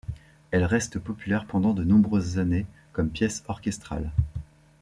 Elle 0.49 0.63
reste 0.63 0.97
populaire 0.97 1.45
pendant 1.45 1.75
de 1.75 1.83
nombreuses 1.83 2.39
années 2.39 2.65
comme 2.91 3.11
pièce 3.11 3.43
orchestrale. 3.47 4.09